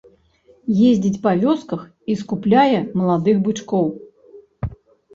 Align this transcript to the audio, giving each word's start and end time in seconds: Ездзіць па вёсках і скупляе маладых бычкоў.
Ездзіць 0.91 1.21
па 1.25 1.35
вёсках 1.43 1.85
і 2.13 2.17
скупляе 2.23 2.75
маладых 3.05 3.35
бычкоў. 3.49 3.91